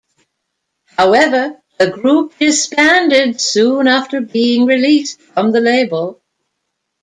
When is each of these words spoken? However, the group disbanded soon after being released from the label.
However, 0.97 1.61
the 1.77 1.91
group 1.91 2.33
disbanded 2.39 3.39
soon 3.39 3.87
after 3.87 4.19
being 4.19 4.65
released 4.65 5.21
from 5.21 5.51
the 5.51 5.59
label. 5.61 6.23